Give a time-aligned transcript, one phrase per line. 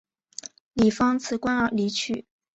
[0.73, 2.25] 李芳辞官离去。